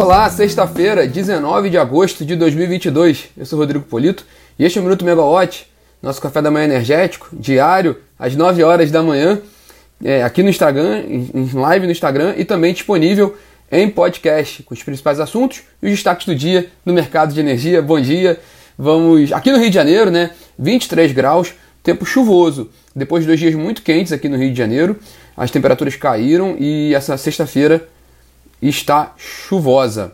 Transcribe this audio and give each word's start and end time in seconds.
Olá, 0.00 0.30
sexta-feira, 0.30 1.08
19 1.08 1.70
de 1.70 1.76
agosto 1.76 2.24
de 2.24 2.36
2022. 2.36 3.30
Eu 3.36 3.44
sou 3.44 3.58
Rodrigo 3.58 3.84
Polito 3.84 4.24
e 4.56 4.64
este 4.64 4.78
é 4.78 4.80
o 4.80 4.84
Minuto 4.84 5.04
Megawatt, 5.04 5.66
nosso 6.00 6.20
café 6.20 6.40
da 6.40 6.52
manhã 6.52 6.66
energético, 6.66 7.28
diário, 7.32 7.96
às 8.16 8.36
9 8.36 8.62
horas 8.62 8.92
da 8.92 9.02
manhã, 9.02 9.40
é, 10.04 10.22
aqui 10.22 10.40
no 10.40 10.50
Instagram, 10.50 11.02
em 11.08 11.50
live 11.52 11.86
no 11.86 11.90
Instagram 11.90 12.34
e 12.36 12.44
também 12.44 12.72
disponível 12.72 13.36
em 13.72 13.90
podcast, 13.90 14.62
com 14.62 14.72
os 14.72 14.80
principais 14.84 15.18
assuntos 15.18 15.62
e 15.82 15.86
os 15.86 15.94
destaques 15.94 16.26
do 16.26 16.34
dia 16.34 16.68
no 16.86 16.92
mercado 16.92 17.34
de 17.34 17.40
energia. 17.40 17.82
Bom 17.82 18.00
dia, 18.00 18.38
vamos 18.78 19.32
aqui 19.32 19.50
no 19.50 19.58
Rio 19.58 19.68
de 19.68 19.74
Janeiro, 19.74 20.12
né? 20.12 20.30
23 20.56 21.10
graus, 21.10 21.54
tempo 21.82 22.06
chuvoso. 22.06 22.70
Depois 22.94 23.24
de 23.24 23.26
dois 23.26 23.40
dias 23.40 23.54
muito 23.56 23.82
quentes 23.82 24.12
aqui 24.12 24.28
no 24.28 24.36
Rio 24.36 24.52
de 24.52 24.58
Janeiro, 24.58 24.96
as 25.36 25.50
temperaturas 25.50 25.96
caíram 25.96 26.54
e 26.56 26.94
essa 26.94 27.16
sexta-feira 27.16 27.88
está 28.60 29.14
chuvosa. 29.16 30.12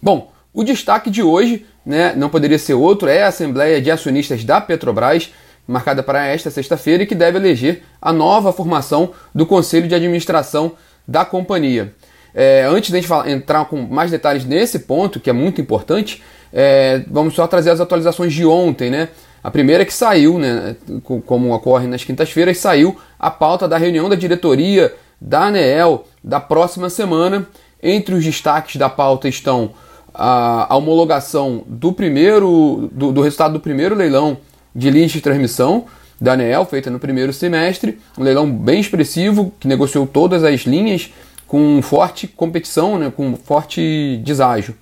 Bom, 0.00 0.32
o 0.52 0.64
destaque 0.64 1.10
de 1.10 1.22
hoje, 1.22 1.66
né, 1.84 2.14
não 2.16 2.28
poderia 2.28 2.58
ser 2.58 2.74
outro, 2.74 3.08
é 3.08 3.22
a 3.22 3.28
Assembleia 3.28 3.80
de 3.80 3.90
Acionistas 3.90 4.44
da 4.44 4.60
Petrobras, 4.60 5.32
marcada 5.66 6.02
para 6.02 6.26
esta 6.26 6.50
sexta-feira 6.50 7.02
e 7.02 7.06
que 7.06 7.14
deve 7.14 7.38
eleger 7.38 7.82
a 8.00 8.12
nova 8.12 8.52
formação 8.52 9.12
do 9.34 9.46
Conselho 9.46 9.86
de 9.86 9.94
Administração 9.94 10.72
da 11.06 11.24
companhia. 11.24 11.94
É, 12.34 12.64
antes 12.68 12.90
de 12.90 12.96
a 12.96 13.00
gente 13.00 13.08
falar, 13.08 13.28
entrar 13.28 13.64
com 13.66 13.82
mais 13.82 14.10
detalhes 14.10 14.44
nesse 14.44 14.80
ponto, 14.80 15.20
que 15.20 15.30
é 15.30 15.32
muito 15.32 15.60
importante, 15.60 16.22
é, 16.52 17.02
vamos 17.08 17.34
só 17.34 17.46
trazer 17.46 17.70
as 17.70 17.80
atualizações 17.80 18.32
de 18.32 18.44
ontem, 18.44 18.90
né? 18.90 19.08
A 19.42 19.50
primeira 19.50 19.82
é 19.82 19.86
que 19.86 19.94
saiu, 19.94 20.38
né, 20.38 20.76
como 21.24 21.54
ocorre 21.54 21.86
nas 21.86 22.04
quintas-feiras, 22.04 22.58
saiu 22.58 22.98
a 23.18 23.30
pauta 23.30 23.66
da 23.66 23.78
reunião 23.78 24.06
da 24.06 24.14
diretoria 24.14 24.92
da 25.20 25.44
ANEEL 25.44 26.04
da 26.22 26.40
próxima 26.40 26.88
semana. 26.88 27.46
Entre 27.82 28.14
os 28.14 28.24
destaques 28.24 28.76
da 28.76 28.88
pauta 28.88 29.28
estão 29.28 29.72
a, 30.14 30.74
homologação 30.76 31.64
do 31.66 31.92
primeiro 31.92 32.88
do, 32.92 33.12
do, 33.12 33.20
resultado 33.20 33.54
do 33.54 33.60
primeiro 33.60 33.94
leilão 33.94 34.38
de 34.74 34.90
linhas 34.90 35.10
de 35.12 35.20
transmissão 35.20 35.86
da 36.20 36.32
ANEEL, 36.32 36.66
feita 36.66 36.90
no 36.90 36.98
primeiro 36.98 37.32
semestre, 37.32 37.98
um 38.18 38.22
leilão 38.22 38.50
bem 38.50 38.80
expressivo, 38.80 39.52
que 39.58 39.66
negociou 39.66 40.06
todas 40.06 40.44
as 40.44 40.60
linhas 40.60 41.10
com 41.46 41.80
forte 41.80 42.28
competição, 42.28 42.98
né, 42.98 43.10
com 43.14 43.34
forte 43.34 44.20
deságio. 44.22 44.76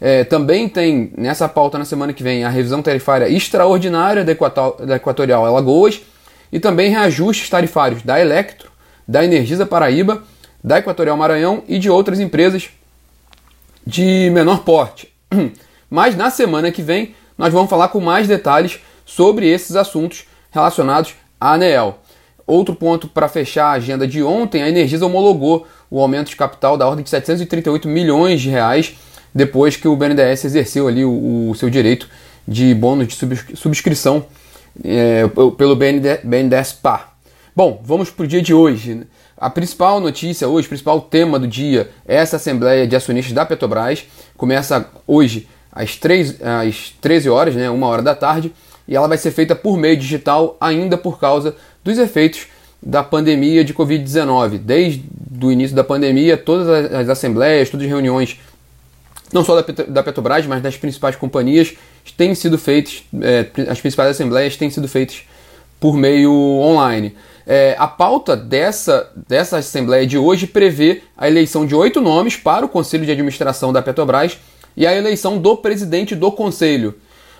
É, 0.00 0.24
também 0.24 0.68
tem 0.68 1.12
nessa 1.16 1.48
pauta 1.48 1.78
na 1.78 1.84
semana 1.84 2.12
que 2.12 2.22
vem 2.22 2.42
a 2.42 2.48
revisão 2.48 2.82
tarifária 2.82 3.28
extraordinária 3.28 4.24
da 4.24 4.96
Equatorial 4.96 5.44
Alagoas 5.44 6.00
e 6.50 6.58
também 6.58 6.90
reajustes 6.90 7.48
tarifários 7.48 8.02
da 8.02 8.18
Electro, 8.18 8.69
da 9.10 9.24
Energisa 9.24 9.66
Paraíba, 9.66 10.22
da 10.62 10.78
Equatorial 10.78 11.16
Maranhão 11.16 11.64
e 11.66 11.80
de 11.80 11.90
outras 11.90 12.20
empresas 12.20 12.70
de 13.84 14.30
menor 14.32 14.60
porte. 14.60 15.12
Mas 15.90 16.14
na 16.14 16.30
semana 16.30 16.70
que 16.70 16.80
vem 16.80 17.16
nós 17.36 17.52
vamos 17.52 17.68
falar 17.68 17.88
com 17.88 17.98
mais 17.98 18.28
detalhes 18.28 18.78
sobre 19.04 19.48
esses 19.48 19.74
assuntos 19.74 20.26
relacionados 20.52 21.14
à 21.40 21.54
ANEEL. 21.54 21.98
Outro 22.46 22.72
ponto 22.72 23.08
para 23.08 23.26
fechar 23.26 23.70
a 23.70 23.72
agenda 23.72 24.06
de 24.06 24.22
ontem, 24.22 24.62
a 24.62 24.68
Energisa 24.68 25.06
homologou 25.06 25.66
o 25.90 26.00
aumento 26.00 26.28
de 26.28 26.36
capital 26.36 26.76
da 26.76 26.86
ordem 26.86 27.02
de 27.02 27.10
738 27.10 27.88
milhões 27.88 28.40
de 28.40 28.48
reais 28.48 28.94
depois 29.34 29.76
que 29.76 29.88
o 29.88 29.96
BNDES 29.96 30.44
exerceu 30.44 30.86
ali 30.86 31.04
o, 31.04 31.50
o 31.50 31.54
seu 31.56 31.68
direito 31.68 32.08
de 32.46 32.72
bônus 32.76 33.08
de 33.08 33.56
subscrição 33.56 34.24
é, 34.84 35.26
pelo 35.58 35.74
BND, 35.74 36.18
BNDES 36.22 36.74
PAR. 36.74 37.09
Bom, 37.54 37.82
vamos 37.84 38.10
para 38.10 38.24
o 38.24 38.28
dia 38.28 38.40
de 38.40 38.54
hoje. 38.54 39.02
A 39.36 39.50
principal 39.50 39.98
notícia 39.98 40.48
hoje, 40.48 40.66
o 40.66 40.68
principal 40.68 41.00
tema 41.00 41.36
do 41.36 41.48
dia 41.48 41.90
é 42.06 42.16
essa 42.16 42.36
Assembleia 42.36 42.86
de 42.86 42.94
Acionistas 42.94 43.32
da 43.32 43.44
Petrobras. 43.44 44.04
Começa 44.36 44.88
hoje 45.04 45.48
às, 45.72 45.96
3, 45.96 46.40
às 46.40 46.94
13 47.00 47.28
horas, 47.28 47.56
né, 47.56 47.68
uma 47.68 47.88
hora 47.88 48.02
da 48.02 48.14
tarde, 48.14 48.52
e 48.86 48.94
ela 48.94 49.08
vai 49.08 49.18
ser 49.18 49.32
feita 49.32 49.56
por 49.56 49.76
meio 49.76 49.96
digital 49.96 50.56
ainda 50.60 50.96
por 50.96 51.18
causa 51.18 51.56
dos 51.82 51.98
efeitos 51.98 52.46
da 52.80 53.02
pandemia 53.02 53.64
de 53.64 53.74
Covid-19. 53.74 54.58
Desde 54.58 55.02
o 55.42 55.50
início 55.50 55.74
da 55.74 55.82
pandemia, 55.82 56.36
todas 56.36 56.68
as 56.92 57.08
assembleias, 57.08 57.68
todas 57.68 57.84
as 57.84 57.90
reuniões 57.90 58.38
não 59.32 59.44
só 59.44 59.60
da 59.60 60.02
Petrobras, 60.02 60.46
mas 60.46 60.62
das 60.62 60.76
principais 60.76 61.16
companhias, 61.16 61.74
têm 62.16 62.34
sido 62.34 62.58
feitos, 62.58 63.04
é, 63.22 63.46
as 63.70 63.80
principais 63.80 64.10
assembleias 64.10 64.56
têm 64.56 64.70
sido 64.70 64.88
feitas 64.88 65.22
por 65.80 65.96
meio 65.96 66.32
online. 66.32 67.16
É, 67.46 67.74
a 67.78 67.88
pauta 67.88 68.36
dessa, 68.36 69.10
dessa 69.26 69.56
assembleia 69.56 70.06
de 70.06 70.16
hoje 70.16 70.46
prevê 70.46 71.02
a 71.16 71.26
eleição 71.26 71.66
de 71.66 71.74
oito 71.74 72.00
nomes 72.00 72.36
para 72.36 72.64
o 72.64 72.68
Conselho 72.68 73.04
de 73.04 73.10
Administração 73.10 73.72
da 73.72 73.82
Petrobras 73.82 74.38
e 74.76 74.86
a 74.86 74.94
eleição 74.94 75.38
do 75.38 75.56
presidente 75.56 76.14
do 76.14 76.30
Conselho. 76.30 76.94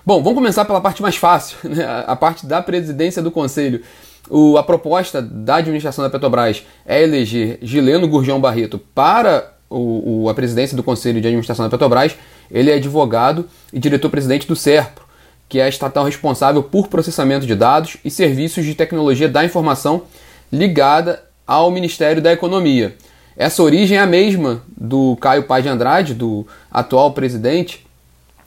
Bom, 0.04 0.22
vamos 0.22 0.38
começar 0.38 0.64
pela 0.64 0.80
parte 0.80 1.02
mais 1.02 1.16
fácil, 1.16 1.58
né? 1.68 1.84
a 2.06 2.16
parte 2.16 2.46
da 2.46 2.62
presidência 2.62 3.22
do 3.22 3.30
Conselho. 3.30 3.82
O, 4.28 4.56
a 4.56 4.62
proposta 4.62 5.20
da 5.20 5.56
administração 5.56 6.02
da 6.02 6.10
Petrobras 6.10 6.64
é 6.86 7.02
eleger 7.02 7.58
Gileno 7.62 8.08
Gurjão 8.08 8.40
Barreto 8.40 8.78
para 8.94 9.52
o, 9.68 10.24
o, 10.24 10.28
a 10.28 10.34
presidência 10.34 10.76
do 10.76 10.82
Conselho 10.82 11.20
de 11.20 11.28
Administração 11.28 11.64
da 11.64 11.70
Petrobras, 11.70 12.16
ele 12.50 12.70
é 12.70 12.74
advogado 12.74 13.48
e 13.72 13.78
diretor-presidente 13.78 14.46
do 14.46 14.56
SERPRO, 14.56 15.04
que 15.50 15.58
é 15.58 15.64
a 15.64 15.68
estatal 15.68 16.04
responsável 16.04 16.62
por 16.62 16.86
processamento 16.86 17.44
de 17.44 17.56
dados 17.56 17.96
e 18.04 18.10
serviços 18.10 18.64
de 18.64 18.72
tecnologia 18.74 19.28
da 19.28 19.44
informação 19.44 20.04
ligada 20.50 21.22
ao 21.44 21.72
Ministério 21.72 22.22
da 22.22 22.32
Economia. 22.32 22.94
Essa 23.36 23.60
origem 23.60 23.98
é 23.98 24.00
a 24.00 24.06
mesma 24.06 24.62
do 24.76 25.16
Caio 25.20 25.42
Paz 25.42 25.64
de 25.64 25.68
Andrade, 25.68 26.14
do 26.14 26.46
atual 26.70 27.12
presidente, 27.12 27.84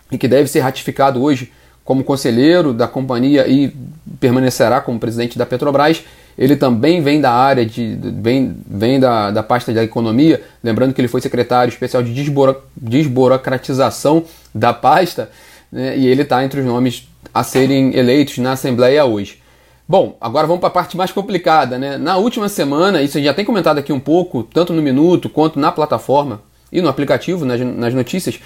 e 0.10 0.18
que 0.18 0.30
deve 0.30 0.48
ser 0.48 0.62
ratificado 0.62 1.22
hoje 1.22 1.52
como 1.84 2.06
conselheiro 2.06 2.74
da 2.74 2.88
companhia 2.88 3.46
e 3.50 3.76
permanecerá 4.20 4.80
como 4.80 4.98
presidente 4.98 5.38
da 5.38 5.46
Petrobras. 5.46 6.06
Ele 6.38 6.56
também 6.56 7.02
vem 7.02 7.20
da 7.20 7.32
área 7.32 7.66
de. 7.66 7.98
vem, 8.02 8.56
vem 8.66 8.98
da, 8.98 9.30
da 9.30 9.44
pasta 9.44 9.74
da 9.74 9.84
economia, 9.84 10.42
lembrando 10.64 10.94
que 10.94 11.02
ele 11.02 11.10
foi 11.10 11.20
secretário 11.20 11.70
especial 11.70 12.02
de 12.02 12.14
desburo, 12.14 12.56
desburocratização 12.76 14.24
da 14.56 14.74
pasta, 14.74 15.30
né, 15.74 15.98
e 15.98 16.06
ele 16.06 16.22
está 16.22 16.44
entre 16.46 16.60
os 16.60 16.66
nomes 16.66 17.10
a 17.34 17.44
serem 17.44 17.96
eleitos 17.96 18.38
na 18.38 18.52
Assembleia 18.52 19.04
hoje. 19.06 19.42
Bom, 19.90 20.16
agora 20.22 20.46
vamos 20.46 20.60
para 20.60 20.70
a 20.70 20.72
parte 20.72 20.96
mais 20.96 21.12
complicada. 21.12 21.80
Né? 21.80 21.98
Na 21.98 22.18
última 22.18 22.48
semana, 22.48 23.02
isso 23.02 23.18
a 23.18 23.20
gente 23.20 23.28
já 23.28 23.34
tem 23.34 23.44
comentado 23.44 23.80
aqui 23.80 23.92
um 23.92 24.00
pouco, 24.00 24.44
tanto 24.44 24.72
no 24.72 24.82
Minuto 24.82 25.30
quanto 25.30 25.60
na 25.60 25.72
plataforma 25.72 26.42
e 26.72 26.82
no 26.82 26.88
aplicativo, 26.88 27.44
nas, 27.44 27.60
nas 27.60 27.94
notícias. 27.94 28.40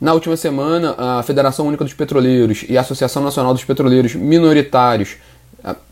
Na 0.00 0.14
última 0.14 0.36
semana, 0.36 0.94
a 0.96 1.22
Federação 1.22 1.66
Única 1.66 1.84
dos 1.84 1.92
Petroleiros 1.92 2.64
e 2.66 2.78
a 2.78 2.80
Associação 2.80 3.22
Nacional 3.22 3.52
dos 3.52 3.64
Petroleiros 3.64 4.14
Minoritários 4.14 5.16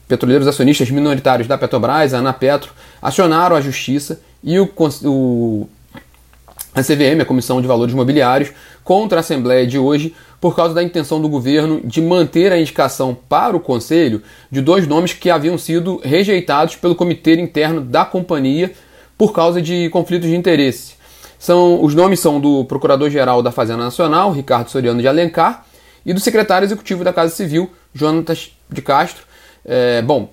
petroleiros 0.09 0.49
acionistas 0.49 0.91
minoritários 0.91 1.47
da 1.47 1.59
Petrobras, 1.59 2.15
a 2.15 2.19
Anapetro, 2.19 2.73
acionaram 3.01 3.55
a 3.55 3.61
justiça 3.61 4.21
e 4.43 4.59
o, 4.59 4.69
o, 5.05 5.69
a 6.81 6.85
CVM, 6.85 7.21
a 7.21 7.25
Comissão 7.25 7.61
de 7.61 7.67
Valores 7.67 7.95
Mobiliários, 7.95 8.51
contra 8.85 9.19
a 9.19 9.21
Assembleia 9.21 9.67
de 9.67 9.79
hoje 9.79 10.15
por 10.41 10.55
causa 10.55 10.75
da 10.75 10.83
intenção 10.83 11.21
do 11.21 11.29
governo 11.29 11.81
de 11.85 12.01
manter 12.01 12.53
a 12.53 12.59
indicação 12.59 13.17
para 13.29 13.57
o 13.57 13.61
Conselho 13.61 14.23
de 14.51 14.61
dois 14.61 14.87
nomes 14.87 15.13
que 15.13 15.31
haviam 15.31 15.59
sido 15.59 16.01
rejeitados 16.05 16.77
pelo 16.77 16.95
comitê 16.95 17.35
interno 17.35 17.81
da 17.81 18.05
companhia 18.05 18.73
por 19.17 19.33
causa 19.33 19.61
de 19.61 19.89
conflitos 19.91 20.29
de 20.29 20.37
interesse. 20.37 20.95
São, 21.39 21.83
os 21.83 21.95
nomes 21.95 22.21
são 22.21 22.41
do 22.41 22.65
Procurador-Geral 22.65 23.43
da 23.43 23.51
Fazenda 23.51 23.85
Nacional, 23.85 24.33
Ricardo 24.33 24.71
Soriano 24.71 25.01
de 25.01 25.09
Alencar, 25.09 25.65
e 26.07 26.13
do 26.13 26.21
Secretário 26.21 26.67
Executivo 26.67 27.05
da 27.05 27.13
Casa 27.13 27.35
Civil, 27.35 27.71
Jonatas 27.93 28.53
de 28.71 28.81
Castro, 28.81 29.25
é, 29.65 30.01
bom, 30.01 30.31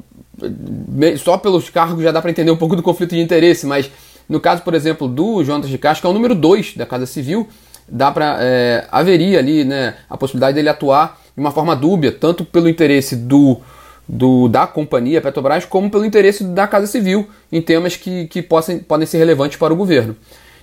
só 1.17 1.37
pelos 1.37 1.69
cargos 1.69 2.03
já 2.03 2.11
dá 2.11 2.21
para 2.21 2.31
entender 2.31 2.51
um 2.51 2.57
pouco 2.57 2.75
do 2.75 2.83
conflito 2.83 3.15
de 3.15 3.21
interesse, 3.21 3.65
mas 3.65 3.89
no 4.27 4.39
caso, 4.39 4.61
por 4.63 4.73
exemplo, 4.73 5.07
do 5.07 5.43
Jonas 5.43 5.69
de 5.69 5.77
Castro, 5.77 6.01
que 6.01 6.07
é 6.07 6.09
o 6.09 6.13
número 6.13 6.35
2 6.35 6.75
da 6.75 6.85
Casa 6.85 7.05
Civil, 7.05 7.47
dá 7.87 8.11
para 8.11 8.37
é, 8.41 8.87
haveria 8.91 9.39
ali 9.39 9.63
né, 9.63 9.95
a 10.09 10.17
possibilidade 10.17 10.55
dele 10.55 10.69
atuar 10.69 11.19
de 11.35 11.39
uma 11.39 11.51
forma 11.51 11.75
dúbia, 11.75 12.11
tanto 12.11 12.43
pelo 12.43 12.67
interesse 12.67 13.15
do, 13.15 13.59
do, 14.07 14.47
da 14.47 14.65
companhia 14.65 15.21
Petrobras, 15.21 15.65
como 15.65 15.89
pelo 15.89 16.05
interesse 16.05 16.43
da 16.43 16.67
Casa 16.67 16.87
Civil, 16.87 17.29
em 17.51 17.61
temas 17.61 17.95
que, 17.95 18.27
que 18.27 18.41
possam, 18.41 18.79
podem 18.79 19.05
ser 19.05 19.17
relevantes 19.17 19.57
para 19.57 19.73
o 19.73 19.75
governo. 19.75 20.15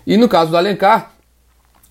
E 0.06 0.16
no 0.16 0.28
caso 0.28 0.50
do 0.50 0.56
Alencar, 0.56 1.12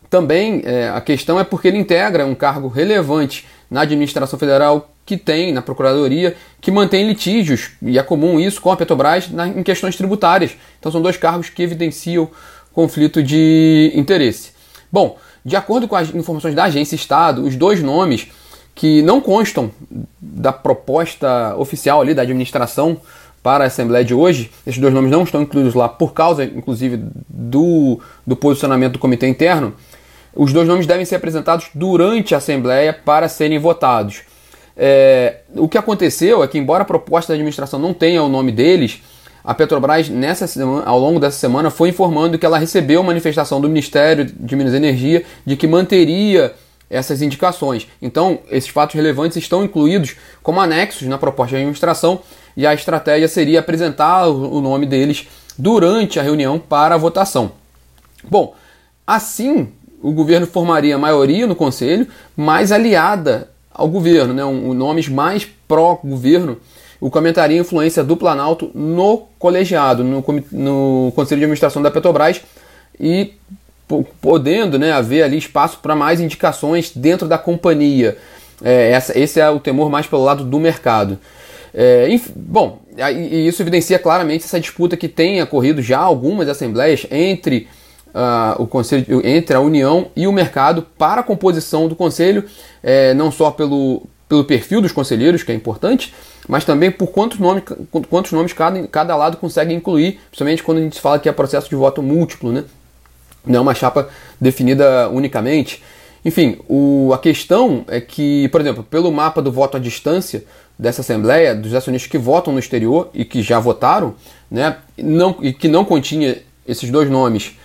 também 0.09 0.61
é, 0.65 0.89
a 0.89 0.99
questão 0.99 1.39
é 1.39 1.43
porque 1.43 1.69
ele 1.69 1.77
integra 1.77 2.25
um 2.25 2.35
cargo 2.35 2.67
relevante 2.67 3.47
na 3.69 3.81
administração 3.81 4.37
federal 4.37 4.90
que 5.05 5.17
tem 5.17 5.51
na 5.51 5.61
Procuradoria, 5.61 6.35
que 6.59 6.71
mantém 6.71 7.07
litígios, 7.07 7.71
e 7.81 7.97
é 7.97 8.03
comum 8.03 8.39
isso 8.39 8.61
com 8.61 8.71
a 8.71 8.77
Petrobras, 8.77 9.29
na, 9.29 9.47
em 9.47 9.63
questões 9.63 9.95
tributárias. 9.95 10.51
Então 10.79 10.91
são 10.91 11.01
dois 11.01 11.17
cargos 11.17 11.49
que 11.49 11.63
evidenciam 11.63 12.29
conflito 12.73 13.21
de 13.21 13.91
interesse. 13.95 14.51
Bom, 14.91 15.17
de 15.43 15.55
acordo 15.55 15.87
com 15.87 15.95
as 15.95 16.13
informações 16.13 16.55
da 16.55 16.65
Agência 16.65 16.95
Estado, 16.95 17.43
os 17.43 17.55
dois 17.55 17.81
nomes 17.81 18.27
que 18.73 19.01
não 19.01 19.19
constam 19.19 19.71
da 20.19 20.53
proposta 20.53 21.55
oficial 21.57 22.01
ali 22.01 22.13
da 22.13 22.21
administração 22.21 23.01
para 23.43 23.63
a 23.63 23.67
Assembleia 23.67 24.05
de 24.05 24.13
hoje. 24.13 24.51
Esses 24.65 24.79
dois 24.79 24.93
nomes 24.93 25.11
não 25.11 25.23
estão 25.23 25.41
incluídos 25.41 25.73
lá 25.73 25.89
por 25.89 26.13
causa, 26.13 26.43
inclusive, 26.43 27.03
do, 27.27 27.99
do 28.25 28.35
posicionamento 28.35 28.93
do 28.93 28.99
comitê 28.99 29.27
interno. 29.27 29.73
Os 30.33 30.53
dois 30.53 30.67
nomes 30.67 30.85
devem 30.85 31.05
ser 31.05 31.15
apresentados 31.15 31.69
durante 31.73 32.33
a 32.33 32.37
Assembleia 32.37 32.93
para 32.93 33.27
serem 33.27 33.59
votados. 33.59 34.21
É, 34.75 35.37
o 35.55 35.67
que 35.67 35.77
aconteceu 35.77 36.43
é 36.43 36.47
que, 36.47 36.57
embora 36.57 36.83
a 36.83 36.85
proposta 36.85 37.33
da 37.33 37.35
administração 37.35 37.79
não 37.79 37.93
tenha 37.93 38.23
o 38.23 38.29
nome 38.29 38.51
deles, 38.51 39.01
a 39.43 39.53
Petrobras, 39.53 40.07
nessa 40.07 40.45
semana, 40.45 40.85
ao 40.85 40.99
longo 40.99 41.19
dessa 41.19 41.37
semana, 41.37 41.69
foi 41.69 41.89
informando 41.89 42.37
que 42.37 42.45
ela 42.45 42.57
recebeu 42.57 43.01
manifestação 43.03 43.59
do 43.59 43.67
Ministério 43.67 44.25
de 44.25 44.55
Minas 44.55 44.73
e 44.73 44.77
Energia 44.77 45.23
de 45.45 45.55
que 45.55 45.67
manteria 45.67 46.53
essas 46.89 47.21
indicações. 47.21 47.87
Então, 48.01 48.39
esses 48.49 48.69
fatos 48.69 48.95
relevantes 48.95 49.37
estão 49.37 49.63
incluídos 49.63 50.15
como 50.43 50.59
anexos 50.59 51.07
na 51.07 51.17
proposta 51.17 51.51
de 51.51 51.61
administração 51.61 52.19
e 52.55 52.67
a 52.67 52.73
estratégia 52.73 53.27
seria 53.27 53.61
apresentar 53.61 54.27
o 54.27 54.61
nome 54.61 54.85
deles 54.85 55.27
durante 55.57 56.19
a 56.19 56.23
reunião 56.23 56.59
para 56.59 56.95
a 56.95 56.97
votação. 56.97 57.53
Bom, 58.23 58.53
assim 59.07 59.69
o 60.01 60.11
governo 60.11 60.47
formaria 60.47 60.97
maioria 60.97 61.45
no 61.45 61.55
conselho, 61.55 62.07
mais 62.35 62.71
aliada 62.71 63.50
ao 63.73 63.87
governo, 63.87 64.33
né, 64.33 64.43
um, 64.43 64.73
nomes 64.73 65.07
mais 65.07 65.47
pró-governo, 65.67 66.57
o 66.99 67.09
que 67.09 67.17
aumentaria 67.17 67.57
a 67.57 67.61
influência 67.61 68.03
do 68.03 68.15
Planalto 68.15 68.69
no 68.75 69.23
colegiado, 69.39 70.03
no, 70.03 70.23
no 70.51 71.11
conselho 71.15 71.39
de 71.39 71.45
administração 71.45 71.81
da 71.81 71.89
Petrobras 71.89 72.41
e 72.99 73.33
podendo 74.21 74.77
né, 74.77 74.91
haver 74.91 75.23
ali 75.23 75.37
espaço 75.37 75.79
para 75.81 75.95
mais 75.95 76.21
indicações 76.21 76.91
dentro 76.95 77.27
da 77.27 77.37
companhia. 77.37 78.17
É, 78.63 78.91
essa, 78.91 79.17
esse 79.17 79.39
é 79.39 79.49
o 79.49 79.59
temor 79.59 79.89
mais 79.89 80.05
pelo 80.05 80.23
lado 80.23 80.43
do 80.43 80.59
mercado. 80.59 81.17
É, 81.73 82.07
bom, 82.35 82.81
e 82.97 83.47
isso 83.47 83.61
evidencia 83.61 83.97
claramente 83.97 84.45
essa 84.45 84.59
disputa 84.59 84.95
que 84.95 85.07
tem 85.07 85.41
ocorrido 85.41 85.81
já 85.81 85.99
algumas 85.99 86.47
assembleias 86.47 87.05
entre 87.09 87.67
uh, 88.13 88.61
o 88.61 88.67
conselho, 88.67 89.21
entre 89.25 89.55
a 89.55 89.59
União 89.59 90.07
e 90.15 90.27
o 90.27 90.31
mercado 90.31 90.85
para 90.97 91.21
a 91.21 91.23
composição 91.23 91.87
do 91.87 91.95
conselho, 91.95 92.45
é, 92.83 93.13
não 93.13 93.31
só 93.31 93.51
pelo, 93.51 94.03
pelo 94.27 94.43
perfil 94.43 94.81
dos 94.81 94.91
conselheiros, 94.91 95.43
que 95.43 95.51
é 95.51 95.55
importante, 95.55 96.13
mas 96.47 96.65
também 96.65 96.91
por 96.91 97.07
quantos 97.07 97.39
nomes, 97.39 97.63
quantos 98.09 98.31
nomes 98.31 98.53
cada, 98.53 98.87
cada 98.87 99.15
lado 99.15 99.37
consegue 99.37 99.73
incluir, 99.73 100.19
principalmente 100.29 100.63
quando 100.63 100.77
a 100.79 100.81
gente 100.81 100.99
fala 100.99 101.19
que 101.19 101.29
é 101.29 101.31
processo 101.31 101.69
de 101.69 101.75
voto 101.75 102.01
múltiplo, 102.01 102.51
né? 102.51 102.63
não 103.45 103.59
é 103.59 103.61
uma 103.61 103.75
chapa 103.75 104.09
definida 104.39 105.09
unicamente. 105.09 105.81
Enfim, 106.23 106.59
o, 106.69 107.11
a 107.13 107.17
questão 107.17 107.83
é 107.87 107.99
que, 107.99 108.47
por 108.49 108.61
exemplo, 108.61 108.83
pelo 108.83 109.11
mapa 109.11 109.41
do 109.41 109.51
voto 109.51 109.77
à 109.77 109.79
distância 109.79 110.43
dessa 110.77 111.01
Assembleia, 111.01 111.55
dos 111.55 111.73
acionistas 111.73 112.09
que 112.09 112.17
votam 112.17 112.53
no 112.53 112.59
exterior 112.59 113.09
e 113.13 113.25
que 113.25 113.41
já 113.41 113.59
votaram, 113.59 114.15
né, 114.49 114.77
não, 114.97 115.37
e 115.41 115.51
que 115.53 115.67
não 115.67 115.83
continha 115.83 116.37
esses 116.67 116.89
dois 116.89 117.09
nomes 117.09 117.57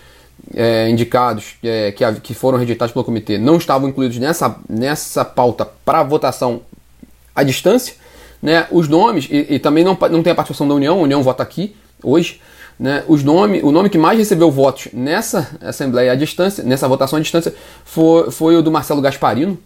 é, 0.53 0.89
indicados 0.89 1.55
é, 1.63 1.91
que, 1.91 2.03
que 2.21 2.33
foram 2.33 2.57
rejeitados 2.57 2.93
pelo 2.93 3.05
comitê, 3.05 3.37
não 3.37 3.57
estavam 3.57 3.89
incluídos 3.89 4.17
nessa, 4.17 4.57
nessa 4.69 5.25
pauta 5.25 5.65
para 5.65 6.03
votação 6.03 6.61
à 7.35 7.43
distância. 7.43 7.95
Né, 8.39 8.67
os 8.69 8.87
nomes, 8.87 9.27
e, 9.31 9.55
e 9.55 9.59
também 9.59 9.83
não, 9.83 9.97
não 10.11 10.21
tem 10.21 10.31
a 10.31 10.35
participação 10.35 10.67
da 10.67 10.75
União, 10.75 10.99
a 10.99 11.01
União 11.01 11.23
vota 11.23 11.41
aqui 11.41 11.75
hoje, 12.03 12.39
né, 12.79 13.03
os 13.07 13.23
nome, 13.23 13.61
o 13.63 13.71
nome 13.71 13.89
que 13.89 13.97
mais 13.97 14.19
recebeu 14.19 14.51
votos 14.51 14.89
nessa 14.93 15.57
assembleia 15.59 16.11
à 16.11 16.15
distância, 16.15 16.63
nessa 16.63 16.87
votação 16.87 17.17
à 17.17 17.21
distância, 17.21 17.53
foi, 17.83 18.29
foi 18.29 18.55
o 18.55 18.61
do 18.61 18.71
Marcelo 18.71 19.01
Gasparino, 19.01 19.57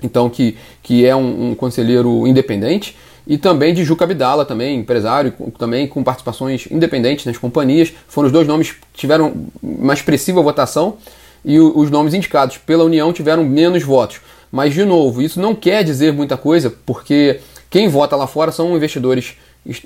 então 0.00 0.30
que, 0.30 0.56
que 0.82 1.04
é 1.04 1.14
um, 1.16 1.50
um 1.50 1.54
conselheiro 1.56 2.26
independente, 2.28 2.96
e 3.30 3.38
também 3.38 3.72
de 3.72 3.84
Juca 3.84 4.02
Abdala, 4.02 4.44
também 4.44 4.76
empresário, 4.76 5.32
também 5.56 5.86
com 5.86 6.02
participações 6.02 6.66
independentes 6.68 7.24
nas 7.24 7.38
companhias. 7.38 7.92
Foram 8.08 8.26
os 8.26 8.32
dois 8.32 8.44
nomes 8.44 8.72
que 8.72 8.78
tiveram 8.92 9.46
uma 9.62 9.94
expressiva 9.94 10.42
votação 10.42 10.96
e 11.44 11.60
os 11.60 11.92
nomes 11.92 12.12
indicados 12.12 12.58
pela 12.58 12.82
União 12.82 13.12
tiveram 13.12 13.44
menos 13.44 13.84
votos. 13.84 14.20
Mas, 14.50 14.74
de 14.74 14.84
novo, 14.84 15.22
isso 15.22 15.40
não 15.40 15.54
quer 15.54 15.84
dizer 15.84 16.12
muita 16.12 16.36
coisa, 16.36 16.74
porque 16.84 17.38
quem 17.70 17.86
vota 17.86 18.16
lá 18.16 18.26
fora 18.26 18.50
são 18.50 18.74
investidores 18.74 19.36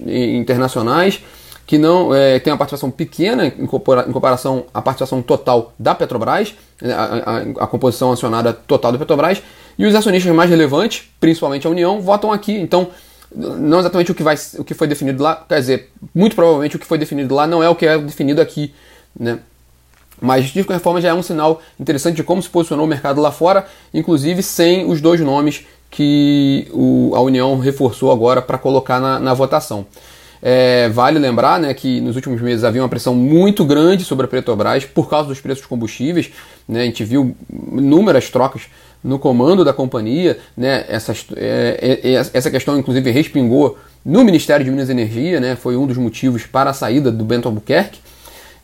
internacionais 0.08 1.20
que 1.66 1.76
não 1.76 2.14
é, 2.14 2.38
tem 2.38 2.50
uma 2.50 2.58
participação 2.58 2.90
pequena 2.90 3.46
em, 3.46 3.66
comparação 3.66 4.64
à 4.72 4.80
participação 4.80 5.20
total 5.20 5.74
da 5.78 5.94
Petrobras, 5.94 6.54
né, 6.80 6.94
a, 6.94 7.04
a, 7.04 7.38
a, 7.64 7.66
composição 7.66 8.10
acionada 8.10 8.54
total 8.54 8.92
da 8.92 8.98
Petrobras, 8.98 9.42
e 9.78 9.84
os 9.84 9.94
acionistas 9.94 10.34
mais 10.34 10.48
relevantes, 10.48 11.10
principalmente 11.20 11.66
a 11.66 11.70
União, 11.70 12.00
votam 12.00 12.32
aqui. 12.32 12.52
Então, 12.52 12.88
não 13.34 13.80
exatamente 13.80 14.12
o 14.12 14.14
que, 14.14 14.22
vai, 14.22 14.36
o 14.58 14.64
que 14.64 14.74
foi 14.74 14.86
definido 14.86 15.22
lá, 15.22 15.44
quer 15.48 15.60
dizer, 15.60 15.90
muito 16.14 16.36
provavelmente 16.36 16.76
o 16.76 16.78
que 16.78 16.86
foi 16.86 16.98
definido 16.98 17.34
lá 17.34 17.46
não 17.46 17.62
é 17.62 17.68
o 17.68 17.74
que 17.74 17.86
é 17.86 17.98
definido 17.98 18.40
aqui, 18.40 18.72
né? 19.18 19.38
Mas 20.20 20.46
de 20.46 20.62
qualquer 20.62 20.82
forma 20.82 21.00
já 21.00 21.08
é 21.08 21.14
um 21.14 21.22
sinal 21.22 21.60
interessante 21.78 22.16
de 22.16 22.22
como 22.22 22.40
se 22.40 22.48
posicionou 22.48 22.86
o 22.86 22.88
mercado 22.88 23.20
lá 23.20 23.32
fora, 23.32 23.66
inclusive 23.92 24.42
sem 24.42 24.88
os 24.88 25.00
dois 25.00 25.20
nomes 25.20 25.66
que 25.90 26.68
o, 26.72 27.12
a 27.14 27.20
União 27.20 27.58
reforçou 27.58 28.10
agora 28.10 28.40
para 28.40 28.56
colocar 28.56 29.00
na, 29.00 29.18
na 29.18 29.34
votação. 29.34 29.86
É, 30.46 30.88
vale 30.90 31.18
lembrar 31.18 31.58
né, 31.58 31.72
que 31.72 32.00
nos 32.00 32.16
últimos 32.16 32.40
meses 32.40 32.64
havia 32.64 32.82
uma 32.82 32.88
pressão 32.88 33.14
muito 33.14 33.64
grande 33.64 34.04
sobre 34.04 34.26
a 34.26 34.28
Petrobras 34.28 34.84
por 34.84 35.08
causa 35.08 35.28
dos 35.28 35.40
preços 35.40 35.62
dos 35.62 35.68
combustíveis. 35.68 36.30
Né, 36.68 36.82
a 36.82 36.84
gente 36.84 37.02
viu 37.02 37.34
inúmeras 37.50 38.28
trocas 38.28 38.62
no 39.04 39.18
comando 39.18 39.64
da 39.64 39.72
companhia. 39.72 40.38
Né, 40.56 40.86
essas, 40.88 41.26
é, 41.36 42.00
é, 42.02 42.12
essa 42.14 42.50
questão, 42.50 42.78
inclusive, 42.78 43.10
respingou 43.10 43.78
no 44.04 44.24
Ministério 44.24 44.64
de 44.64 44.70
Minas 44.70 44.88
e 44.88 44.92
Energia, 44.92 45.38
né, 45.38 45.54
foi 45.54 45.76
um 45.76 45.86
dos 45.86 45.96
motivos 45.98 46.46
para 46.46 46.70
a 46.70 46.72
saída 46.74 47.12
do 47.12 47.24
Bento 47.24 47.46
Albuquerque. 47.46 48.00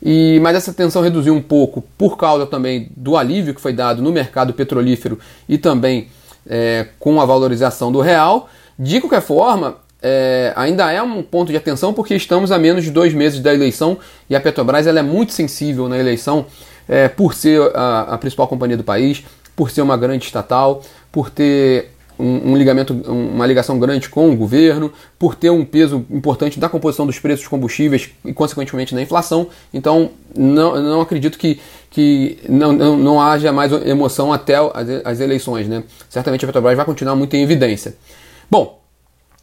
E, 0.03 0.39
mas 0.41 0.55
essa 0.55 0.73
tensão 0.73 1.01
reduziu 1.03 1.33
um 1.33 1.41
pouco 1.41 1.83
por 1.95 2.17
causa 2.17 2.47
também 2.47 2.89
do 2.97 3.15
alívio 3.15 3.53
que 3.53 3.61
foi 3.61 3.71
dado 3.71 4.01
no 4.01 4.11
mercado 4.11 4.51
petrolífero 4.51 5.19
e 5.47 5.59
também 5.59 6.07
é, 6.49 6.87
com 6.99 7.21
a 7.21 7.25
valorização 7.25 7.91
do 7.91 8.01
real. 8.01 8.49
De 8.79 8.99
qualquer 8.99 9.21
forma, 9.21 9.77
é, 10.01 10.51
ainda 10.55 10.91
é 10.91 11.01
um 11.03 11.21
ponto 11.21 11.51
de 11.51 11.57
atenção 11.57 11.93
porque 11.93 12.15
estamos 12.15 12.51
a 12.51 12.57
menos 12.57 12.83
de 12.83 12.89
dois 12.89 13.13
meses 13.13 13.39
da 13.39 13.53
eleição 13.53 13.99
e 14.27 14.35
a 14.35 14.41
Petrobras 14.41 14.87
ela 14.87 14.99
é 14.99 15.03
muito 15.03 15.33
sensível 15.33 15.87
na 15.87 15.99
eleição 15.99 16.47
é, 16.89 17.07
por 17.07 17.35
ser 17.35 17.61
a, 17.75 18.13
a, 18.13 18.17
principal 18.17 18.47
companhia 18.47 18.75
do 18.75 18.83
país, 18.83 19.23
por 19.61 19.69
ser 19.69 19.83
uma 19.83 19.95
grande 19.95 20.25
estatal, 20.25 20.81
por 21.11 21.29
ter 21.29 21.91
um, 22.17 22.53
um, 22.53 22.57
ligamento, 22.57 22.95
uma 22.95 23.45
ligação 23.45 23.77
grande 23.77 24.09
com 24.09 24.31
o 24.31 24.35
governo, 24.35 24.91
por 25.19 25.35
ter 25.35 25.51
um 25.51 25.63
peso 25.63 26.03
importante 26.09 26.59
da 26.59 26.67
composição 26.67 27.05
dos 27.05 27.19
preços 27.19 27.41
dos 27.41 27.47
combustíveis 27.47 28.09
e, 28.25 28.33
consequentemente, 28.33 28.95
na 28.95 29.03
inflação. 29.03 29.49
Então, 29.71 30.09
não, 30.35 30.81
não 30.81 30.99
acredito 30.99 31.37
que, 31.37 31.59
que 31.91 32.39
não, 32.49 32.73
não, 32.73 32.97
não 32.97 33.21
haja 33.21 33.51
mais 33.51 33.71
emoção 33.85 34.33
até 34.33 34.55
as, 34.55 34.89
as 35.05 35.19
eleições. 35.19 35.67
Né? 35.67 35.83
Certamente 36.09 36.43
a 36.43 36.47
Petrobras 36.47 36.75
vai 36.75 36.83
continuar 36.83 37.15
muito 37.15 37.35
em 37.35 37.43
evidência. 37.43 37.95
Bom, 38.49 38.80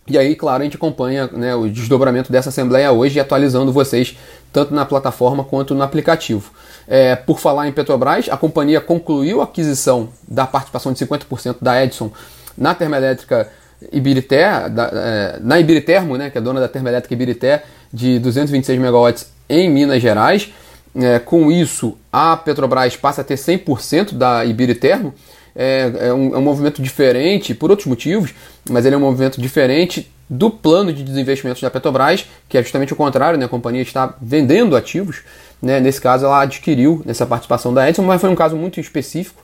e 0.09 0.19
aí, 0.19 0.35
claro, 0.35 0.63
a 0.63 0.65
gente 0.65 0.77
acompanha 0.77 1.29
né, 1.33 1.55
o 1.55 1.69
desdobramento 1.69 2.33
dessa 2.33 2.49
Assembleia 2.49 2.91
hoje, 2.93 3.21
atualizando 3.21 3.73
vocês 3.73 4.17
tanto 4.53 4.75
na 4.75 4.85
plataforma 4.85 5.45
quanto 5.45 5.75
no 5.75 5.83
aplicativo. 5.83 6.51
É, 6.87 7.15
por 7.15 7.39
falar 7.39 7.69
em 7.69 7.73
Petrobras, 7.73 8.29
a 8.31 8.37
companhia 8.37 8.81
concluiu 8.81 9.41
a 9.41 9.45
aquisição 9.45 10.09
da 10.27 10.47
participação 10.47 10.93
de 10.93 11.05
50% 11.05 11.57
da 11.61 11.83
Edison 11.83 12.11
na 12.57 12.75
termoelétrica 12.75 13.49
Ibirité, 13.93 14.69
da, 14.69 14.91
é, 14.93 15.39
na 15.41 15.61
Ibiritermo, 15.61 16.17
né, 16.17 16.31
que 16.31 16.39
é 16.39 16.41
dona 16.41 16.61
da 16.61 16.69
termoelétrica 16.69 17.15
Ibirité, 17.15 17.63
de 17.93 18.19
226 18.19 18.79
megawatts 18.79 19.31
em 19.49 19.71
Minas 19.71 20.03
Gerais. 20.03 20.53
É, 20.97 21.19
com 21.19 21.53
isso, 21.53 21.97
a 22.13 22.37
Petrobras 22.37 22.97
passa 22.97 23.21
a 23.21 23.25
ter 23.25 23.37
100% 23.37 24.15
da 24.15 24.45
Ibiritermo, 24.45 25.15
é, 25.61 25.93
é, 26.07 26.15
um, 26.15 26.37
é 26.37 26.39
um 26.39 26.43
movimento 26.43 26.81
diferente, 26.81 27.53
por 27.53 27.69
outros 27.69 27.89
motivos, 27.89 28.33
mas 28.71 28.87
ele 28.87 28.95
é 28.95 28.99
um 28.99 29.01
movimento 29.01 29.41
diferente 29.41 30.09
do 30.31 30.51
plano 30.51 30.93
de 30.93 31.03
desinvestimentos 31.03 31.61
da 31.61 31.69
Petrobras, 31.69 32.27
que 32.49 32.57
é 32.57 32.63
justamente 32.63 32.93
o 32.93 32.97
contrário, 32.97 33.37
né? 33.37 33.47
a 33.47 33.49
companhia 33.49 33.83
está 33.83 34.15
vendendo 34.23 34.77
ativos. 34.77 35.23
Né? 35.61 35.81
Nesse 35.81 36.01
caso, 36.01 36.27
ela 36.27 36.43
adquiriu 36.43 37.03
nessa 37.05 37.27
participação 37.27 37.75
da 37.75 37.89
Edison, 37.89 38.05
mas 38.05 38.21
foi 38.21 38.31
um 38.31 38.37
caso 38.37 38.55
muito 38.55 38.79
específico, 38.79 39.43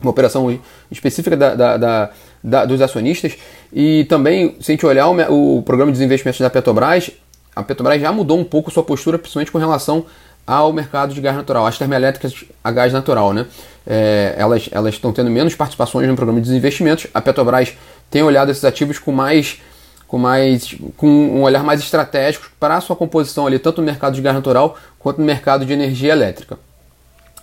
uma 0.00 0.10
operação 0.10 0.58
específica 0.90 1.36
da, 1.36 1.54
da, 1.54 1.76
da, 1.76 2.10
da 2.42 2.64
dos 2.64 2.80
acionistas. 2.80 3.36
E 3.70 4.04
também, 4.04 4.56
se 4.60 4.72
a 4.72 4.74
gente 4.74 4.86
olhar 4.86 5.06
o, 5.08 5.58
o 5.58 5.62
programa 5.62 5.92
de 5.92 5.98
desinvestimentos 5.98 6.40
da 6.40 6.48
Petrobras, 6.48 7.10
a 7.54 7.62
Petrobras 7.62 8.00
já 8.00 8.10
mudou 8.10 8.38
um 8.38 8.44
pouco 8.44 8.70
sua 8.70 8.82
postura, 8.82 9.18
principalmente 9.18 9.52
com 9.52 9.58
relação 9.58 10.06
ao 10.46 10.72
mercado 10.72 11.12
de 11.12 11.20
gás 11.20 11.34
natural, 11.34 11.66
as 11.66 11.76
termoelétricas 11.76 12.44
a 12.62 12.70
gás 12.70 12.92
natural, 12.92 13.32
né? 13.32 13.46
É, 13.86 14.34
elas, 14.36 14.68
elas 14.70 14.94
estão 14.94 15.12
tendo 15.12 15.30
menos 15.30 15.54
participações 15.54 16.08
no 16.08 16.14
programa 16.14 16.40
de 16.40 16.48
desinvestimentos. 16.48 17.06
A 17.12 17.20
Petrobras 17.20 17.74
tem 18.10 18.22
olhado 18.22 18.50
esses 18.50 18.64
ativos 18.64 18.98
com 18.98 19.12
mais 19.12 19.60
com 20.06 20.18
mais 20.18 20.76
com 20.96 21.08
um 21.08 21.42
olhar 21.42 21.64
mais 21.64 21.80
estratégico 21.80 22.48
para 22.60 22.76
a 22.76 22.80
sua 22.80 22.94
composição 22.94 23.46
ali, 23.46 23.58
tanto 23.58 23.80
no 23.80 23.86
mercado 23.86 24.14
de 24.14 24.22
gás 24.22 24.34
natural 24.34 24.76
quanto 25.00 25.18
no 25.18 25.24
mercado 25.24 25.66
de 25.66 25.72
energia 25.72 26.12
elétrica. 26.12 26.56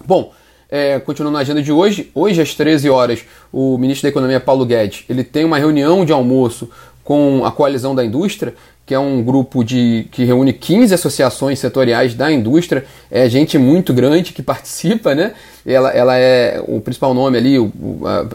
Bom, 0.06 0.34
é, 0.70 1.00
continuando 1.00 1.36
na 1.36 1.42
agenda 1.42 1.62
de 1.62 1.72
hoje, 1.72 2.10
hoje 2.16 2.42
às 2.42 2.56
13 2.56 2.90
horas, 2.90 3.24
o 3.52 3.78
ministro 3.78 4.04
da 4.04 4.10
Economia 4.10 4.40
Paulo 4.40 4.66
Guedes 4.66 5.04
ele 5.10 5.24
tem 5.24 5.44
uma 5.44 5.58
reunião 5.58 6.06
de 6.06 6.12
almoço 6.12 6.70
com 7.04 7.44
a 7.46 7.52
Coalizão 7.52 7.94
da 7.94 8.04
Indústria, 8.04 8.54
que 8.86 8.94
é 8.94 9.00
um 9.00 9.24
grupo 9.24 9.64
de, 9.64 10.08
que 10.12 10.26
reúne 10.26 10.52
15 10.52 10.94
associações 10.94 11.60
setoriais 11.60 12.14
da 12.14 12.32
indústria, 12.32 12.86
é 13.10 13.30
gente 13.30 13.58
muito 13.58 13.94
grande 13.94 14.34
que 14.34 14.42
participa, 14.44 15.16
né? 15.16 15.34
Ela, 15.66 15.92
ela 15.92 16.18
é 16.18 16.62
o 16.68 16.82
principal 16.82 17.14
nome 17.14 17.38
ali, 17.38 17.58
o, 17.58 17.72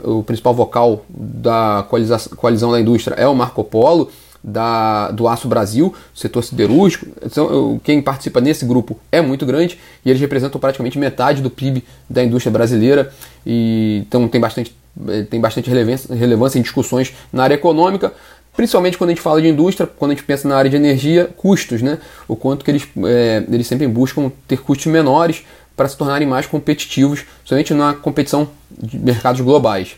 o 0.05 0.23
principal 0.23 0.55
vocal 0.55 1.05
da 1.09 1.87
coalizão 2.37 2.73
da 2.73 2.81
indústria 2.81 3.15
é 3.15 3.27
o 3.27 3.35
Marco 3.35 3.63
Polo, 3.63 4.11
da, 4.43 5.11
do 5.11 5.29
Aço 5.29 5.49
Brasil, 5.49 5.95
setor 6.15 6.43
siderúrgico. 6.43 7.07
Então, 7.23 7.81
quem 7.83 8.01
participa 8.01 8.41
nesse 8.41 8.65
grupo 8.65 8.99
é 9.11 9.21
muito 9.21 9.45
grande 9.45 9.79
e 10.05 10.11
eles 10.11 10.21
representam 10.21 10.61
praticamente 10.61 10.99
metade 10.99 11.43
do 11.43 11.51
PIB 11.51 11.85
da 12.09 12.23
indústria 12.25 12.53
brasileira. 12.53 13.13
E, 13.45 14.05
então 14.07 14.29
tem 14.29 14.41
bastante, 14.41 14.75
eh, 15.09 15.23
tem 15.23 15.41
bastante 15.41 15.69
relevância, 15.69 16.15
relevância 16.15 16.59
em 16.59 16.63
discussões 16.63 17.15
na 17.33 17.43
área 17.43 17.55
econômica, 17.55 18.13
principalmente 18.59 18.99
quando 18.99 19.11
a 19.11 19.13
gente 19.13 19.23
fala 19.23 19.41
de 19.41 19.47
indústria, 19.47 19.87
quando 19.87 20.11
a 20.11 20.15
gente 20.17 20.25
pensa 20.25 20.49
na 20.49 20.57
área 20.57 20.69
de 20.69 20.75
energia, 20.75 21.31
custos, 21.37 21.81
né? 21.81 22.01
O 22.27 22.35
quanto 22.35 22.65
que 22.65 22.71
eles, 22.73 22.89
é, 23.07 23.45
eles 23.49 23.69
sempre 23.69 23.87
buscam 23.87 24.33
ter 24.49 24.61
custos 24.61 24.87
menores 24.87 25.45
para 25.77 25.89
se 25.89 25.97
tornarem 25.97 26.27
mais 26.27 26.45
competitivos, 26.45 27.25
somente 27.45 27.73
na 27.73 27.95
competição 27.95 28.51
de 28.69 28.99
mercados 28.99 29.41
globais. 29.43 29.95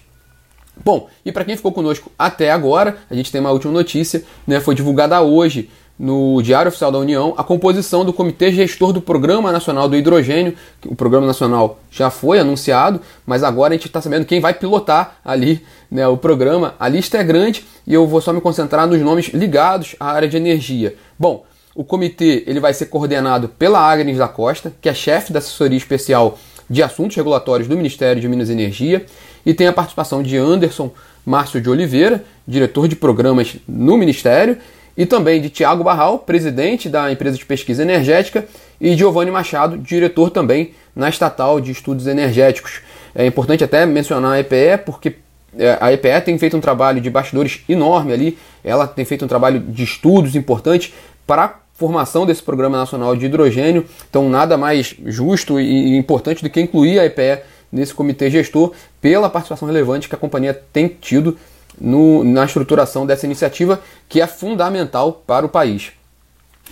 Bom, 0.85 1.09
e 1.25 1.33
para 1.33 1.43
quem 1.43 1.57
ficou 1.57 1.73
conosco 1.73 2.13
até 2.19 2.51
agora, 2.51 2.99
a 3.11 3.15
gente 3.15 3.33
tem 3.33 3.41
uma 3.41 3.51
última 3.51 3.73
notícia, 3.73 4.23
né? 4.47 4.61
Foi 4.61 4.75
divulgada 4.75 5.19
hoje 5.23 5.71
no 6.01 6.41
Diário 6.41 6.71
Oficial 6.71 6.91
da 6.91 6.97
União 6.97 7.35
a 7.37 7.45
composição 7.45 8.07
do 8.07 8.13
Comitê 8.13 8.51
Gestor 8.51 8.91
do 8.91 9.03
Programa 9.03 9.53
Nacional 9.53 9.87
do 9.87 9.95
Hidrogênio. 9.95 10.55
O 10.87 10.95
Programa 10.95 11.27
Nacional 11.27 11.79
já 11.91 12.09
foi 12.09 12.39
anunciado, 12.39 13.03
mas 13.27 13.45
agora 13.45 13.75
a 13.75 13.77
gente 13.77 13.87
está 13.87 14.01
sabendo 14.01 14.25
quem 14.25 14.41
vai 14.41 14.55
pilotar 14.55 15.19
ali 15.23 15.63
né, 15.91 16.09
o 16.09 16.17
programa. 16.17 16.75
A 16.81 16.89
lista 16.89 17.19
é 17.19 17.23
grande 17.23 17.67
e 17.87 17.93
eu 17.93 18.07
vou 18.07 18.23
só 18.23 18.33
me 18.33 18.41
concentrar 18.41 18.87
nos 18.87 18.99
nomes 19.03 19.27
ligados 19.27 19.95
à 20.01 20.11
área 20.11 20.27
de 20.27 20.39
energia. 20.39 20.97
Bom, 21.19 21.45
o 21.75 21.85
comitê 21.85 22.45
ele 22.47 22.61
vai 22.61 22.73
ser 22.73 22.87
coordenado 22.87 23.51
pela 23.51 23.79
Agnes 23.79 24.17
da 24.17 24.27
Costa, 24.27 24.73
que 24.81 24.89
é 24.89 24.95
chefe 24.95 25.35
da 25.35 25.39
assessoria 25.39 25.77
especial 25.77 26.39
de 26.69 26.83
assuntos 26.83 27.15
regulatórios 27.15 27.69
do 27.69 27.77
Ministério 27.77 28.23
de 28.23 28.29
Minas 28.29 28.49
e 28.49 28.53
Energia, 28.53 29.05
e 29.45 29.53
tem 29.53 29.67
a 29.67 29.73
participação 29.73 30.23
de 30.23 30.39
Anderson 30.39 30.91
Márcio 31.27 31.61
de 31.61 31.69
Oliveira, 31.69 32.25
diretor 32.49 32.89
de 32.89 32.97
programas 32.97 33.57
no 33.69 33.99
Ministério, 33.99 34.57
e 34.97 35.07
também 35.07 35.41
de 35.41 35.51
Tiago 35.51 35.85
Barral, 35.85 36.19
presidente 36.19 36.89
da 36.89 37.11
empresa 37.11 37.37
de 37.37 37.45
pesquisa 37.45 37.83
energética, 37.83 38.47
e 38.81 38.97
Giovanni 38.97 39.31
Machado, 39.31 39.79
diretor 39.79 40.31
também 40.31 40.73
na 40.95 41.09
estatal 41.09 41.61
de 41.61 41.71
estudos 41.71 42.07
energéticos. 42.07 42.81
É 43.15 43.27
importante 43.27 43.65
até 43.65 43.85
mencionar 43.87 44.33
a 44.33 44.41
EPE, 44.41 44.85
porque 44.85 45.17
é, 45.59 45.77
a 45.81 45.93
EPE 45.93 46.21
tem 46.25 46.39
feito 46.39 46.57
um 46.57 46.61
trabalho 46.61 47.01
de 47.01 47.11
bastidores 47.11 47.63
enorme 47.69 48.13
ali, 48.13 48.39
ela 48.63 48.87
tem 48.87 49.05
feito 49.05 49.25
um 49.25 49.29
trabalho 49.29 49.61
de 49.61 49.83
estudos 49.83 50.37
importantes 50.37 50.93
para 51.27 51.45
a 51.45 51.55
formação 51.75 52.27
desse 52.27 52.43
Programa 52.43 52.77
Nacional 52.77 53.17
de 53.17 53.27
Hidrogênio, 53.27 53.85
então 54.09 54.29
nada 54.29 54.57
mais 54.57 54.95
justo 55.07 55.59
e 55.59 55.97
importante 55.97 56.43
do 56.43 56.51
que 56.51 56.61
incluir 56.61 56.99
a 56.99 57.07
EPE 57.07 57.43
nesse 57.73 57.95
comitê 57.95 58.31
gestor 58.31 58.73
pela 59.01 59.31
participação 59.31 59.67
relevante 59.67 60.09
que 60.09 60.15
a 60.15 60.19
companhia 60.19 60.53
tem 60.73 60.89
tido 60.89 61.37
no, 61.81 62.23
na 62.25 62.45
estruturação 62.45 63.07
dessa 63.07 63.27
iniciativa, 63.27 63.81
que 64.09 64.21
é 64.21 64.27
fundamental 64.27 65.23
para 65.27 65.47
o 65.47 65.49
país. 65.49 65.93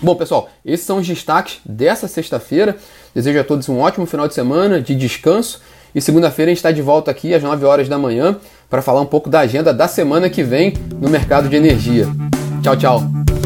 Bom, 0.00 0.14
pessoal, 0.14 0.48
esses 0.64 0.86
são 0.86 0.98
os 0.98 1.06
destaques 1.06 1.60
dessa 1.64 2.06
sexta-feira. 2.06 2.76
Desejo 3.14 3.40
a 3.40 3.44
todos 3.44 3.68
um 3.68 3.78
ótimo 3.78 4.06
final 4.06 4.28
de 4.28 4.34
semana, 4.34 4.80
de 4.80 4.94
descanso. 4.94 5.60
E 5.94 6.00
segunda-feira 6.00 6.50
a 6.50 6.52
gente 6.52 6.58
está 6.58 6.70
de 6.70 6.82
volta 6.82 7.10
aqui 7.10 7.34
às 7.34 7.42
9 7.42 7.64
horas 7.64 7.88
da 7.88 7.98
manhã 7.98 8.36
para 8.68 8.82
falar 8.82 9.00
um 9.00 9.06
pouco 9.06 9.28
da 9.28 9.40
agenda 9.40 9.72
da 9.72 9.88
semana 9.88 10.30
que 10.30 10.42
vem 10.42 10.74
no 11.00 11.08
mercado 11.08 11.48
de 11.48 11.56
energia. 11.56 12.06
Tchau, 12.62 12.76
tchau! 12.76 13.37